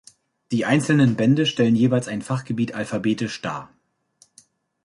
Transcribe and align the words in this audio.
Die 0.51 0.65
einzelnen 0.65 1.15
Bände 1.15 1.45
stellen 1.45 1.75
jeweils 1.75 2.07
ein 2.07 2.23
Fachgebiet 2.23 2.73
alphabetisch 2.73 3.39
dar. 3.43 3.71